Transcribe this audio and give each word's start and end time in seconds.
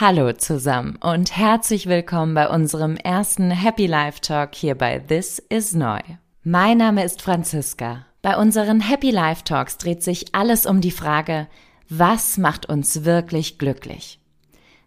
Hallo 0.00 0.32
zusammen 0.32 0.94
und 1.00 1.36
herzlich 1.36 1.86
willkommen 1.86 2.32
bei 2.32 2.48
unserem 2.48 2.96
ersten 2.96 3.50
Happy 3.50 3.88
Life 3.88 4.20
Talk 4.20 4.54
hier 4.54 4.76
bei 4.76 5.00
This 5.00 5.40
is 5.48 5.72
Neu. 5.72 5.98
Mein 6.44 6.78
Name 6.78 7.02
ist 7.02 7.20
Franziska. 7.20 8.06
Bei 8.22 8.36
unseren 8.36 8.78
Happy 8.78 9.10
Life 9.10 9.42
Talks 9.42 9.76
dreht 9.76 10.04
sich 10.04 10.36
alles 10.36 10.66
um 10.66 10.80
die 10.80 10.92
Frage, 10.92 11.48
was 11.88 12.38
macht 12.38 12.66
uns 12.66 13.04
wirklich 13.04 13.58
glücklich? 13.58 14.20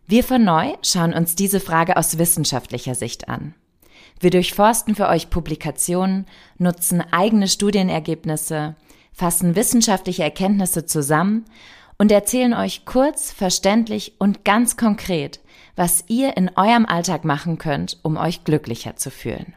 Wir 0.07 0.23
von 0.23 0.45
Neu 0.45 0.75
schauen 0.81 1.13
uns 1.13 1.35
diese 1.35 1.59
Frage 1.59 1.97
aus 1.97 2.17
wissenschaftlicher 2.17 2.95
Sicht 2.95 3.27
an. 3.27 3.53
Wir 4.21 4.29
durchforsten 4.29 4.95
für 4.95 5.09
euch 5.09 5.29
Publikationen, 5.29 6.25
nutzen 6.57 7.03
eigene 7.11 7.49
Studienergebnisse, 7.49 8.77
fassen 9.11 9.57
wissenschaftliche 9.57 10.23
Erkenntnisse 10.23 10.85
zusammen 10.85 11.43
und 12.01 12.11
erzählen 12.11 12.55
euch 12.55 12.83
kurz, 12.83 13.31
verständlich 13.31 14.13
und 14.17 14.43
ganz 14.43 14.75
konkret, 14.75 15.39
was 15.75 16.03
ihr 16.07 16.35
in 16.35 16.49
eurem 16.55 16.87
Alltag 16.87 17.25
machen 17.25 17.59
könnt, 17.59 17.99
um 18.01 18.17
euch 18.17 18.43
glücklicher 18.43 18.95
zu 18.95 19.11
fühlen. 19.11 19.53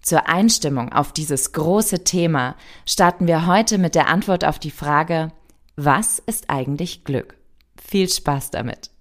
Zur 0.00 0.28
Einstimmung 0.28 0.92
auf 0.92 1.12
dieses 1.12 1.50
große 1.50 2.04
Thema 2.04 2.54
starten 2.86 3.26
wir 3.26 3.48
heute 3.48 3.78
mit 3.78 3.96
der 3.96 4.06
Antwort 4.06 4.44
auf 4.44 4.60
die 4.60 4.70
Frage, 4.70 5.32
was 5.74 6.20
ist 6.20 6.50
eigentlich 6.50 7.02
Glück? 7.02 7.36
Viel 7.84 8.08
Spaß 8.08 8.52
damit! 8.52 8.92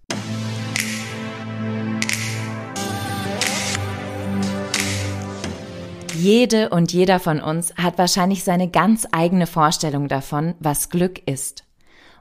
Jede 6.15 6.69
und 6.69 6.91
jeder 6.93 7.19
von 7.19 7.39
uns 7.41 7.75
hat 7.75 7.99
wahrscheinlich 7.99 8.43
seine 8.43 8.71
ganz 8.71 9.07
eigene 9.11 9.45
Vorstellung 9.45 10.07
davon, 10.07 10.55
was 10.59 10.89
Glück 10.89 11.21
ist. 11.27 11.66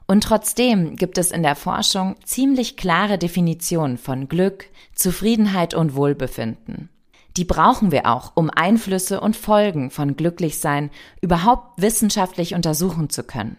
Und 0.07 0.23
trotzdem 0.23 0.95
gibt 0.95 1.17
es 1.17 1.31
in 1.31 1.43
der 1.43 1.55
Forschung 1.55 2.15
ziemlich 2.23 2.77
klare 2.77 3.17
Definitionen 3.17 3.97
von 3.97 4.29
Glück, 4.29 4.65
Zufriedenheit 4.95 5.73
und 5.73 5.95
Wohlbefinden. 5.95 6.89
Die 7.35 7.45
brauchen 7.45 7.91
wir 7.91 8.07
auch, 8.07 8.31
um 8.35 8.49
Einflüsse 8.49 9.19
und 9.19 9.35
Folgen 9.35 9.91
von 9.91 10.15
Glücklichsein 10.15 10.89
überhaupt 11.21 11.79
wissenschaftlich 11.79 12.55
untersuchen 12.55 13.09
zu 13.09 13.23
können. 13.23 13.57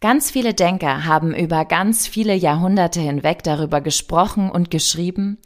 Ganz 0.00 0.30
viele 0.30 0.54
Denker 0.54 1.06
haben 1.06 1.34
über 1.34 1.64
ganz 1.64 2.06
viele 2.06 2.34
Jahrhunderte 2.34 3.00
hinweg 3.00 3.42
darüber 3.42 3.80
gesprochen 3.80 4.48
und 4.48 4.70
geschrieben, 4.70 5.38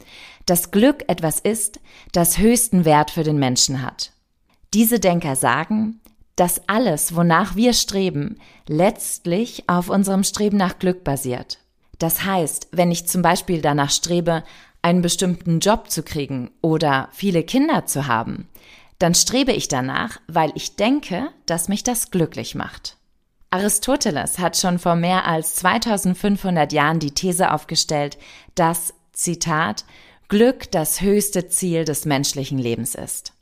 dass 0.45 0.69
Glück 0.69 1.05
etwas 1.07 1.39
ist, 1.39 1.79
das 2.11 2.37
höchsten 2.37 2.85
Wert 2.85 3.09
für 3.09 3.23
den 3.23 3.39
Menschen 3.39 3.81
hat. 3.81 4.11
Diese 4.75 4.99
Denker 4.99 5.35
sagen, 5.35 5.99
dass 6.35 6.61
alles, 6.67 7.15
wonach 7.15 7.55
wir 7.55 7.73
streben, 7.73 8.37
letztlich 8.67 9.63
auf 9.67 9.89
unserem 9.89 10.23
Streben 10.23 10.57
nach 10.57 10.79
Glück 10.79 11.03
basiert. 11.03 11.59
Das 11.99 12.25
heißt, 12.25 12.69
wenn 12.71 12.91
ich 12.91 13.07
zum 13.07 13.21
Beispiel 13.21 13.61
danach 13.61 13.91
strebe, 13.91 14.43
einen 14.81 15.01
bestimmten 15.01 15.59
Job 15.59 15.89
zu 15.89 16.03
kriegen 16.03 16.51
oder 16.61 17.07
viele 17.11 17.43
Kinder 17.43 17.85
zu 17.85 18.07
haben, 18.07 18.49
dann 18.99 19.15
strebe 19.15 19.51
ich 19.51 19.67
danach, 19.67 20.19
weil 20.27 20.51
ich 20.55 20.75
denke, 20.75 21.29
dass 21.45 21.69
mich 21.69 21.83
das 21.83 22.11
glücklich 22.11 22.55
macht. 22.55 22.97
Aristoteles 23.49 24.39
hat 24.39 24.57
schon 24.57 24.79
vor 24.79 24.95
mehr 24.95 25.27
als 25.27 25.55
2500 25.55 26.73
Jahren 26.73 26.99
die 26.99 27.11
These 27.11 27.51
aufgestellt, 27.51 28.17
dass, 28.55 28.93
Zitat, 29.11 29.85
Glück 30.27 30.71
das 30.71 31.01
höchste 31.01 31.47
Ziel 31.47 31.85
des 31.85 32.05
menschlichen 32.05 32.57
Lebens 32.57 32.95
ist. 32.95 33.32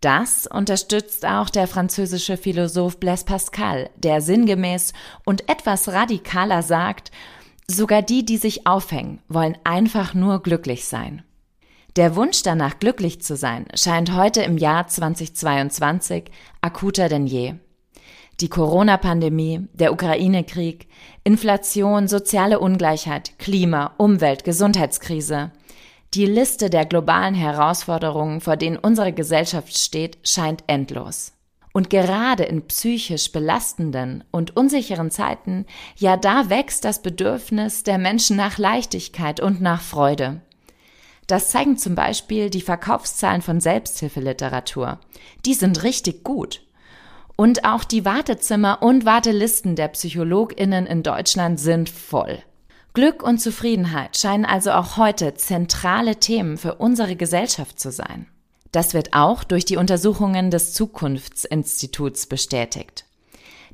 Das 0.00 0.46
unterstützt 0.46 1.26
auch 1.26 1.50
der 1.50 1.66
französische 1.66 2.38
Philosoph 2.38 2.98
Blaise 2.98 3.26
Pascal, 3.26 3.90
der 3.96 4.22
sinngemäß 4.22 4.94
und 5.26 5.48
etwas 5.50 5.88
radikaler 5.88 6.62
sagt, 6.62 7.10
sogar 7.66 8.00
die, 8.00 8.24
die 8.24 8.38
sich 8.38 8.66
aufhängen, 8.66 9.20
wollen 9.28 9.58
einfach 9.62 10.14
nur 10.14 10.42
glücklich 10.42 10.86
sein. 10.86 11.22
Der 11.96 12.16
Wunsch 12.16 12.42
danach 12.42 12.78
glücklich 12.78 13.20
zu 13.20 13.36
sein 13.36 13.66
scheint 13.74 14.14
heute 14.14 14.42
im 14.42 14.56
Jahr 14.56 14.86
2022 14.86 16.30
akuter 16.62 17.08
denn 17.10 17.26
je. 17.26 17.54
Die 18.40 18.48
Corona-Pandemie, 18.48 19.68
der 19.74 19.92
Ukraine-Krieg, 19.92 20.88
Inflation, 21.24 22.08
soziale 22.08 22.58
Ungleichheit, 22.58 23.38
Klima, 23.38 23.92
Umwelt, 23.98 24.44
Gesundheitskrise, 24.44 25.50
die 26.14 26.26
Liste 26.26 26.70
der 26.70 26.86
globalen 26.86 27.34
Herausforderungen, 27.34 28.40
vor 28.40 28.56
denen 28.56 28.76
unsere 28.76 29.12
Gesellschaft 29.12 29.78
steht, 29.78 30.18
scheint 30.24 30.64
endlos. 30.66 31.32
Und 31.72 31.88
gerade 31.88 32.42
in 32.42 32.66
psychisch 32.66 33.30
belastenden 33.30 34.24
und 34.32 34.56
unsicheren 34.56 35.12
Zeiten, 35.12 35.66
ja 35.96 36.16
da 36.16 36.50
wächst 36.50 36.84
das 36.84 37.00
Bedürfnis 37.00 37.84
der 37.84 37.98
Menschen 37.98 38.36
nach 38.36 38.58
Leichtigkeit 38.58 39.38
und 39.38 39.60
nach 39.60 39.80
Freude. 39.80 40.40
Das 41.28 41.50
zeigen 41.50 41.78
zum 41.78 41.94
Beispiel 41.94 42.50
die 42.50 42.60
Verkaufszahlen 42.60 43.40
von 43.40 43.60
Selbsthilfeliteratur. 43.60 44.98
Die 45.46 45.54
sind 45.54 45.84
richtig 45.84 46.24
gut. 46.24 46.62
Und 47.36 47.64
auch 47.64 47.84
die 47.84 48.04
Wartezimmer 48.04 48.82
und 48.82 49.04
Wartelisten 49.04 49.76
der 49.76 49.88
Psychologinnen 49.88 50.86
in 50.86 51.04
Deutschland 51.04 51.60
sind 51.60 51.88
voll. 51.88 52.42
Glück 52.92 53.22
und 53.22 53.38
Zufriedenheit 53.38 54.16
scheinen 54.16 54.44
also 54.44 54.72
auch 54.72 54.96
heute 54.96 55.34
zentrale 55.34 56.16
Themen 56.16 56.58
für 56.58 56.74
unsere 56.74 57.14
Gesellschaft 57.14 57.78
zu 57.78 57.92
sein. 57.92 58.26
Das 58.72 58.94
wird 58.94 59.14
auch 59.14 59.44
durch 59.44 59.64
die 59.64 59.76
Untersuchungen 59.76 60.50
des 60.50 60.74
Zukunftsinstituts 60.74 62.26
bestätigt. 62.26 63.04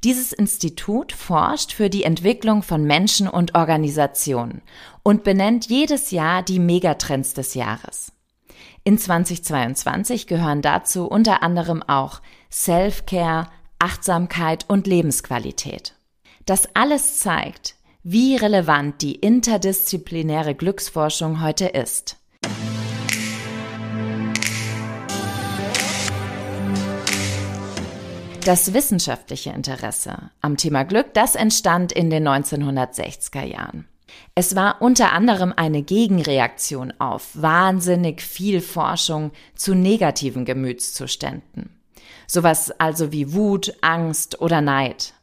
Dieses 0.05 0.33
Institut 0.33 1.13
forscht 1.13 1.73
für 1.73 1.89
die 1.89 2.05
Entwicklung 2.05 2.63
von 2.63 2.85
Menschen 2.85 3.29
und 3.29 3.55
Organisationen 3.55 4.61
und 5.03 5.25
benennt 5.25 5.67
jedes 5.67 6.11
Jahr 6.11 6.43
die 6.43 6.59
Megatrends 6.59 7.33
des 7.33 7.55
Jahres. 7.55 8.13
In 8.85 8.99
2022 8.99 10.27
gehören 10.27 10.61
dazu 10.61 11.07
unter 11.07 11.43
anderem 11.43 11.83
auch 11.83 12.21
Self-Care, 12.53 13.49
Achtsamkeit 13.79 14.67
und 14.69 14.87
Lebensqualität. 14.87 15.95
Das 16.45 16.69
alles 16.75 17.19
zeigt, 17.19 17.77
wie 18.09 18.37
relevant 18.37 19.03
die 19.03 19.17
interdisziplinäre 19.17 20.55
Glücksforschung 20.55 21.43
heute 21.43 21.67
ist. 21.67 22.17
Das 28.45 28.73
wissenschaftliche 28.73 29.51
Interesse 29.51 30.31
am 30.41 30.57
Thema 30.57 30.85
Glück, 30.85 31.15
das 31.15 31.35
entstand 31.35 31.91
in 31.91 32.09
den 32.09 32.29
1960er 32.29 33.43
Jahren. 33.43 33.89
Es 34.37 34.55
war 34.55 34.81
unter 34.81 35.11
anderem 35.11 35.53
eine 35.57 35.83
Gegenreaktion 35.83 36.95
auf 37.01 37.31
wahnsinnig 37.35 38.23
viel 38.23 38.61
Forschung 38.61 39.33
zu 39.57 39.75
negativen 39.75 40.45
Gemütszuständen. 40.45 41.71
Sowas 42.29 42.71
also 42.79 43.11
wie 43.11 43.33
Wut, 43.33 43.75
Angst 43.81 44.41
oder 44.41 44.61
Neid. 44.61 45.16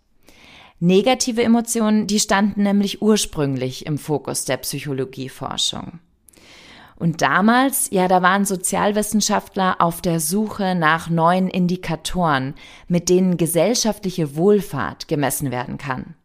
Negative 0.86 1.42
Emotionen, 1.42 2.08
die 2.08 2.20
standen 2.20 2.64
nämlich 2.64 3.02
ursprünglich 3.02 3.86
im 3.86 3.98
Fokus 3.98 4.44
der 4.44 4.58
Psychologieforschung. 4.58 6.00
Und 6.98 7.22
damals, 7.22 7.90
ja, 7.92 8.10
da 8.10 8.22
waren 8.22 8.44
Sozialwissenschaftler 8.44 9.78
auf 9.80 10.02
der 10.02 10.20
Suche 10.20 10.76
nach 10.76 11.10
neuen 11.10 11.48
Indikatoren, 11.48 12.56
mit 12.90 13.08
denen 13.08 13.38
gesellschaftliche 13.38 14.36
Wohlfahrt 14.36 15.08
gemessen 15.08 15.52
werden 15.52 15.78
kann. 15.78 16.16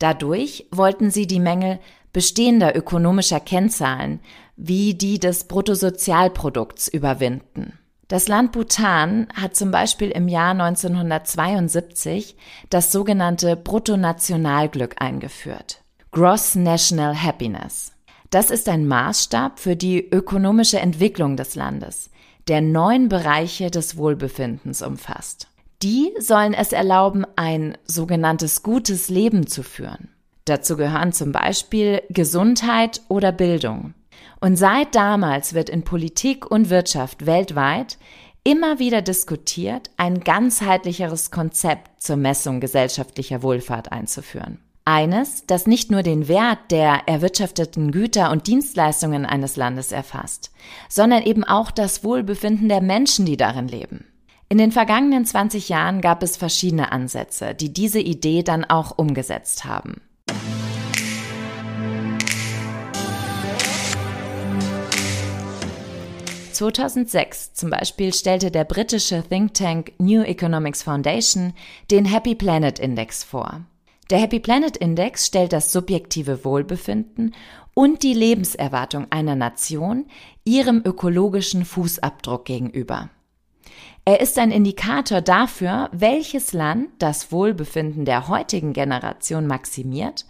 Dadurch 0.00 0.66
wollten 0.72 1.12
sie 1.12 1.28
die 1.28 1.38
Mängel 1.38 1.78
bestehender 2.12 2.74
ökonomischer 2.74 3.38
Kennzahlen 3.38 4.18
wie 4.56 4.94
die 4.94 5.20
des 5.20 5.44
Bruttosozialprodukts 5.44 6.88
überwinden. 6.88 7.78
Das 8.08 8.26
Land 8.26 8.52
Bhutan 8.52 9.28
hat 9.34 9.54
zum 9.54 9.70
Beispiel 9.70 10.10
im 10.10 10.28
Jahr 10.28 10.52
1972 10.52 12.36
das 12.70 12.90
sogenannte 12.90 13.54
Bruttonationalglück 13.54 14.96
eingeführt. 14.98 15.82
Gross 16.10 16.54
National 16.54 17.22
Happiness. 17.22 17.92
Das 18.30 18.50
ist 18.50 18.66
ein 18.70 18.88
Maßstab 18.88 19.60
für 19.60 19.76
die 19.76 20.08
ökonomische 20.08 20.78
Entwicklung 20.78 21.36
des 21.36 21.54
Landes, 21.54 22.08
der 22.48 22.62
neun 22.62 23.10
Bereiche 23.10 23.70
des 23.70 23.98
Wohlbefindens 23.98 24.80
umfasst. 24.80 25.48
Die 25.82 26.10
sollen 26.18 26.54
es 26.54 26.72
erlauben, 26.72 27.26
ein 27.36 27.76
sogenanntes 27.84 28.62
gutes 28.62 29.10
Leben 29.10 29.46
zu 29.46 29.62
führen. 29.62 30.08
Dazu 30.46 30.78
gehören 30.78 31.12
zum 31.12 31.32
Beispiel 31.32 32.00
Gesundheit 32.08 33.02
oder 33.08 33.32
Bildung, 33.32 33.92
und 34.40 34.56
seit 34.56 34.94
damals 34.94 35.54
wird 35.54 35.68
in 35.68 35.82
Politik 35.82 36.50
und 36.50 36.70
Wirtschaft 36.70 37.26
weltweit 37.26 37.98
immer 38.44 38.78
wieder 38.78 39.02
diskutiert, 39.02 39.90
ein 39.96 40.20
ganzheitlicheres 40.20 41.30
Konzept 41.30 42.02
zur 42.02 42.16
Messung 42.16 42.60
gesellschaftlicher 42.60 43.42
Wohlfahrt 43.42 43.92
einzuführen. 43.92 44.58
Eines, 44.84 45.44
das 45.46 45.66
nicht 45.66 45.90
nur 45.90 46.02
den 46.02 46.28
Wert 46.28 46.70
der 46.70 47.02
erwirtschafteten 47.06 47.92
Güter 47.92 48.30
und 48.30 48.46
Dienstleistungen 48.46 49.26
eines 49.26 49.56
Landes 49.56 49.92
erfasst, 49.92 50.50
sondern 50.88 51.22
eben 51.24 51.44
auch 51.44 51.70
das 51.70 52.04
Wohlbefinden 52.04 52.70
der 52.70 52.80
Menschen, 52.80 53.26
die 53.26 53.36
darin 53.36 53.68
leben. 53.68 54.06
In 54.48 54.56
den 54.56 54.72
vergangenen 54.72 55.26
20 55.26 55.68
Jahren 55.68 56.00
gab 56.00 56.22
es 56.22 56.38
verschiedene 56.38 56.90
Ansätze, 56.90 57.54
die 57.54 57.70
diese 57.70 58.00
Idee 58.00 58.42
dann 58.42 58.64
auch 58.64 58.96
umgesetzt 58.96 59.66
haben. 59.66 60.00
2006 66.58 67.54
zum 67.54 67.70
Beispiel 67.70 68.12
stellte 68.12 68.50
der 68.50 68.64
britische 68.64 69.22
Think 69.22 69.54
Tank 69.54 69.92
New 69.98 70.22
Economics 70.22 70.82
Foundation 70.82 71.52
den 71.88 72.04
Happy 72.04 72.34
Planet 72.34 72.80
Index 72.80 73.22
vor. 73.22 73.60
Der 74.10 74.18
Happy 74.18 74.40
Planet 74.40 74.76
Index 74.76 75.24
stellt 75.26 75.52
das 75.52 75.70
subjektive 75.70 76.44
Wohlbefinden 76.44 77.36
und 77.74 78.02
die 78.02 78.12
Lebenserwartung 78.12 79.06
einer 79.10 79.36
Nation 79.36 80.06
ihrem 80.44 80.82
ökologischen 80.84 81.64
Fußabdruck 81.64 82.46
gegenüber. 82.46 83.08
Er 84.04 84.20
ist 84.20 84.36
ein 84.36 84.50
Indikator 84.50 85.20
dafür, 85.20 85.90
welches 85.92 86.52
Land 86.52 86.88
das 86.98 87.30
Wohlbefinden 87.30 88.04
der 88.04 88.26
heutigen 88.26 88.72
Generation 88.72 89.46
maximiert 89.46 90.26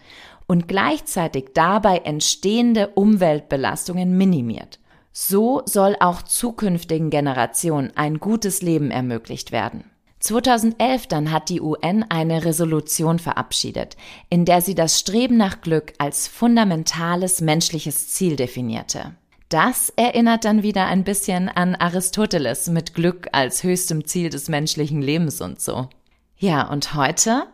und 0.47 0.69
gleichzeitig 0.69 1.53
dabei 1.55 1.99
entstehende 1.99 2.89
Umweltbelastungen 2.89 4.19
minimiert. 4.19 4.79
So 5.21 5.63
soll 5.65 5.97
auch 5.99 6.23
zukünftigen 6.23 7.11
Generationen 7.11 7.91
ein 7.97 8.21
gutes 8.21 8.63
Leben 8.63 8.93
ermöglicht 8.93 9.51
werden. 9.51 9.83
2011 10.21 11.09
dann 11.09 11.33
hat 11.33 11.49
die 11.49 11.61
UN 11.61 12.05
eine 12.09 12.45
Resolution 12.45 13.19
verabschiedet, 13.19 13.97
in 14.31 14.45
der 14.45 14.61
sie 14.61 14.77
das 14.77 14.97
Streben 14.97 15.37
nach 15.37 15.61
Glück 15.61 15.93
als 15.99 16.29
fundamentales 16.29 17.41
menschliches 17.41 18.11
Ziel 18.11 18.37
definierte. 18.37 19.17
Das 19.49 19.93
erinnert 19.97 20.45
dann 20.45 20.63
wieder 20.63 20.87
ein 20.87 21.03
bisschen 21.03 21.49
an 21.49 21.75
Aristoteles 21.75 22.69
mit 22.69 22.95
Glück 22.95 23.27
als 23.33 23.65
höchstem 23.65 24.05
Ziel 24.05 24.31
des 24.31 24.49
menschlichen 24.49 25.03
Lebens 25.03 25.41
und 25.41 25.61
so. 25.61 25.89
Ja, 26.37 26.71
und 26.71 26.95
heute? 26.95 27.49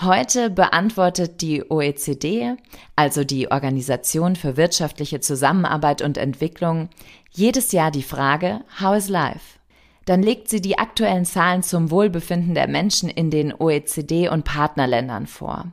Heute 0.00 0.50
beantwortet 0.50 1.42
die 1.42 1.70
OECD, 1.70 2.56
also 2.96 3.24
die 3.24 3.50
Organisation 3.50 4.36
für 4.36 4.56
wirtschaftliche 4.56 5.20
Zusammenarbeit 5.20 6.02
und 6.02 6.18
Entwicklung, 6.18 6.88
jedes 7.30 7.72
Jahr 7.72 7.90
die 7.90 8.02
Frage, 8.02 8.62
How 8.80 8.96
is 8.96 9.08
life? 9.08 9.58
dann 10.04 10.22
legt 10.22 10.48
sie 10.48 10.60
die 10.60 10.78
aktuellen 10.78 11.24
Zahlen 11.24 11.62
zum 11.62 11.90
Wohlbefinden 11.90 12.54
der 12.54 12.68
Menschen 12.68 13.08
in 13.08 13.30
den 13.30 13.52
OECD- 13.52 14.28
und 14.28 14.44
Partnerländern 14.44 15.26
vor. 15.26 15.66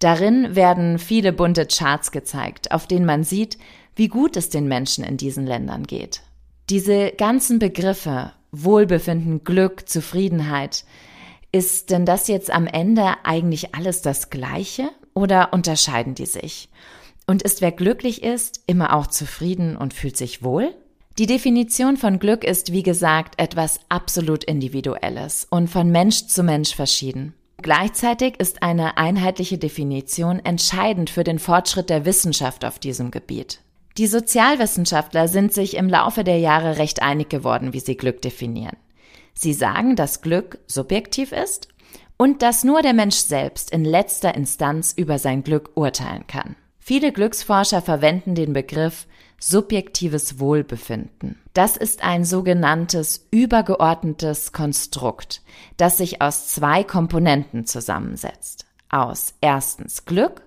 Darin 0.00 0.54
werden 0.54 0.98
viele 0.98 1.32
bunte 1.32 1.66
Charts 1.66 2.10
gezeigt, 2.10 2.72
auf 2.72 2.86
denen 2.86 3.06
man 3.06 3.24
sieht, 3.24 3.58
wie 3.96 4.08
gut 4.08 4.36
es 4.36 4.48
den 4.48 4.66
Menschen 4.66 5.04
in 5.04 5.16
diesen 5.16 5.46
Ländern 5.46 5.84
geht. 5.84 6.22
Diese 6.70 7.12
ganzen 7.12 7.58
Begriffe 7.58 8.32
Wohlbefinden, 8.56 9.42
Glück, 9.42 9.88
Zufriedenheit, 9.88 10.84
ist 11.54 11.90
denn 11.90 12.04
das 12.04 12.26
jetzt 12.26 12.50
am 12.50 12.66
Ende 12.66 13.14
eigentlich 13.22 13.76
alles 13.76 14.02
das 14.02 14.28
Gleiche 14.28 14.90
oder 15.14 15.52
unterscheiden 15.52 16.16
die 16.16 16.26
sich? 16.26 16.68
Und 17.28 17.42
ist 17.42 17.60
wer 17.60 17.70
glücklich 17.70 18.24
ist, 18.24 18.62
immer 18.66 18.92
auch 18.92 19.06
zufrieden 19.06 19.76
und 19.76 19.94
fühlt 19.94 20.16
sich 20.16 20.42
wohl? 20.42 20.74
Die 21.16 21.26
Definition 21.26 21.96
von 21.96 22.18
Glück 22.18 22.42
ist, 22.42 22.72
wie 22.72 22.82
gesagt, 22.82 23.40
etwas 23.40 23.78
absolut 23.88 24.42
Individuelles 24.42 25.46
und 25.48 25.68
von 25.68 25.90
Mensch 25.92 26.26
zu 26.26 26.42
Mensch 26.42 26.74
verschieden. 26.74 27.34
Gleichzeitig 27.62 28.40
ist 28.40 28.64
eine 28.64 28.96
einheitliche 28.96 29.56
Definition 29.56 30.40
entscheidend 30.44 31.08
für 31.08 31.22
den 31.22 31.38
Fortschritt 31.38 31.88
der 31.88 32.04
Wissenschaft 32.04 32.64
auf 32.64 32.80
diesem 32.80 33.12
Gebiet. 33.12 33.60
Die 33.96 34.08
Sozialwissenschaftler 34.08 35.28
sind 35.28 35.52
sich 35.52 35.76
im 35.76 35.88
Laufe 35.88 36.24
der 36.24 36.40
Jahre 36.40 36.78
recht 36.78 37.00
einig 37.00 37.30
geworden, 37.30 37.72
wie 37.72 37.80
sie 37.80 37.96
Glück 37.96 38.22
definieren. 38.22 38.76
Sie 39.34 39.52
sagen, 39.52 39.96
dass 39.96 40.22
Glück 40.22 40.58
subjektiv 40.66 41.32
ist 41.32 41.68
und 42.16 42.42
dass 42.42 42.64
nur 42.64 42.82
der 42.82 42.94
Mensch 42.94 43.16
selbst 43.16 43.70
in 43.70 43.84
letzter 43.84 44.34
Instanz 44.34 44.92
über 44.96 45.18
sein 45.18 45.42
Glück 45.42 45.70
urteilen 45.74 46.26
kann. 46.26 46.56
Viele 46.78 47.12
Glücksforscher 47.12 47.82
verwenden 47.82 48.34
den 48.34 48.52
Begriff 48.52 49.06
subjektives 49.40 50.38
Wohlbefinden. 50.38 51.40
Das 51.52 51.76
ist 51.76 52.02
ein 52.04 52.24
sogenanntes 52.24 53.26
übergeordnetes 53.30 54.52
Konstrukt, 54.52 55.42
das 55.76 55.98
sich 55.98 56.22
aus 56.22 56.48
zwei 56.48 56.84
Komponenten 56.84 57.66
zusammensetzt. 57.66 58.66
Aus 58.88 59.34
erstens 59.40 60.04
Glück 60.04 60.42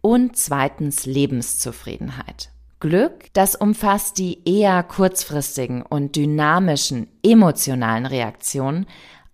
und 0.00 0.36
zweitens 0.36 1.06
Lebenszufriedenheit. 1.06 2.50
Glück, 2.82 3.32
das 3.32 3.54
umfasst 3.54 4.18
die 4.18 4.40
eher 4.44 4.82
kurzfristigen 4.82 5.82
und 5.82 6.16
dynamischen 6.16 7.06
emotionalen 7.24 8.06
Reaktionen 8.06 8.86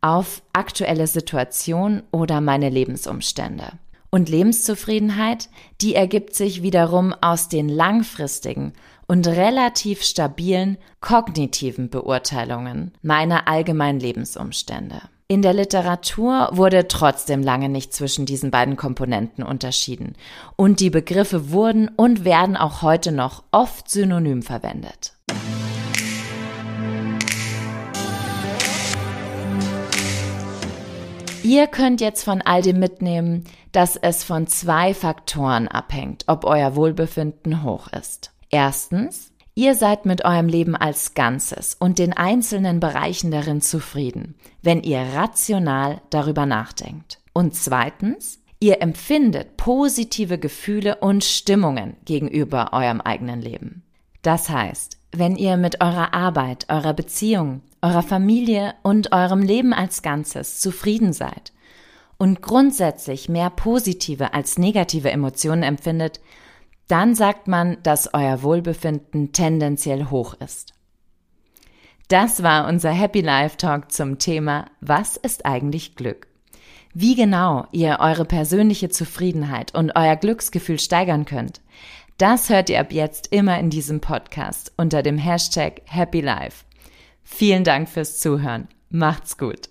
auf 0.03 0.43
aktuelle 0.53 1.07
Situationen 1.07 2.03
oder 2.11 2.43
meine 2.43 2.69
Lebensumstände. 2.69 3.73
Und 4.11 4.29
Lebenszufriedenheit, 4.29 5.49
die 5.81 5.95
ergibt 5.95 6.35
sich 6.35 6.63
wiederum 6.63 7.15
aus 7.23 7.49
den 7.49 7.71
langfristigen 7.71 8.75
und 9.07 9.27
relativ 9.27 10.03
stabilen 10.03 10.77
kognitiven 11.01 11.89
Beurteilungen 11.89 12.93
meiner 13.01 13.49
allgemeinen 13.49 13.99
Lebensumstände. 13.99 15.01
In 15.31 15.43
der 15.43 15.53
Literatur 15.53 16.49
wurde 16.53 16.89
trotzdem 16.89 17.43
lange 17.43 17.69
nicht 17.69 17.93
zwischen 17.93 18.25
diesen 18.25 18.51
beiden 18.51 18.77
Komponenten 18.77 19.45
unterschieden 19.45 20.15
und 20.57 20.81
die 20.81 20.89
Begriffe 20.89 21.51
wurden 21.51 21.89
und 21.89 22.25
werden 22.25 22.57
auch 22.57 22.81
heute 22.81 23.13
noch 23.13 23.43
oft 23.51 23.91
synonym 23.91 24.41
verwendet. 24.41 25.13
Ihr 31.43 31.67
könnt 31.67 32.01
jetzt 32.01 32.25
von 32.25 32.41
all 32.41 32.63
dem 32.63 32.79
mitnehmen, 32.79 33.45
dass 33.73 33.97
es 33.97 34.25
von 34.25 34.47
zwei 34.47 34.95
Faktoren 34.95 35.69
abhängt, 35.69 36.25
ob 36.27 36.47
euer 36.47 36.75
Wohlbefinden 36.75 37.65
hoch 37.65 37.89
ist. 37.89 38.33
Erstens, 38.49 39.31
ihr 39.59 39.75
seid 39.75 40.07
mit 40.07 40.25
eurem 40.25 40.47
Leben 40.47 40.77
als 40.77 41.15
Ganzes 41.15 41.75
und 41.75 41.99
den 41.99 42.13
einzelnen 42.13 42.79
Bereichen 42.79 43.33
darin 43.33 43.61
zufrieden, 43.61 44.37
wenn 44.63 44.85
ihr 44.85 45.01
rational 45.01 46.01
darüber 46.11 46.47
nachdenkt. 46.47 47.19
Und 47.33 47.57
zweitens, 47.57 48.39
ihr 48.61 48.81
empfindet 48.81 49.57
positive 49.57 50.39
Gefühle 50.39 50.99
und 51.01 51.25
Stimmungen 51.25 51.97
gegenüber 52.05 52.73
eurem 52.73 53.01
eigenen 53.01 53.43
Leben. 53.43 53.83
Das 54.23 54.49
heißt, 54.49 54.97
wenn 55.11 55.35
ihr 55.35 55.57
mit 55.57 55.81
eurer 55.81 56.15
Arbeit, 56.15 56.67
eurer 56.69 56.95
Beziehung, 56.95 57.63
eurer 57.83 58.05
Familie 58.05 58.75
und 58.85 59.11
eurem 59.11 59.43
Leben 59.43 59.73
als 59.73 60.03
Ganzes 60.03 60.61
zufrieden 60.61 61.13
seid 61.13 61.53
und 62.17 62.43
grundsätzlich 62.43 63.29
mehr 63.29 63.51
positive 63.51 64.35
als 64.35 64.57
negative 64.57 65.11
Emotionen 65.11 65.65
empfindet, 65.65 66.21
dann 66.89 67.15
sagt 67.15 67.49
man, 67.49 67.79
dass 67.83 68.13
euer 68.13 68.43
Wohlbefinden 68.43 69.33
tendenziell 69.33 70.07
hoch 70.07 70.35
ist. 70.35 70.73
Das 72.09 72.43
war 72.43 72.67
unser 72.67 72.91
Happy 72.91 73.21
Life 73.21 73.59
Talk 73.59 73.93
zum 73.93 74.19
Thema 74.19 74.67
Was 74.81 75.17
ist 75.17 75.45
eigentlich 75.45 75.95
Glück? 75.95 76.27
Wie 76.95 77.15
genau 77.15 77.67
ihr 77.71 77.99
eure 78.01 78.25
persönliche 78.25 78.89
Zufriedenheit 78.89 79.75
und 79.75 79.95
euer 79.95 80.17
Glücksgefühl 80.17 80.79
steigern 80.79 81.27
könnt, 81.27 81.61
das 82.17 82.49
hört 82.49 82.71
ihr 82.71 82.81
ab 82.81 82.93
jetzt 82.93 83.29
immer 83.29 83.61
in 83.61 83.71
diesem 83.71 84.01
Podcast 84.01 84.73
unter 84.77 85.03
dem 85.03 85.19
Hashtag 85.19 85.83
Happy 85.85 86.21
Life. 86.21 86.65
Vielen 87.23 87.63
Dank 87.63 87.89
fürs 87.89 88.19
Zuhören. 88.19 88.69
Macht's 88.89 89.37
gut. 89.37 89.69